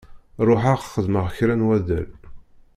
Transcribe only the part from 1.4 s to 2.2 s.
n waddal.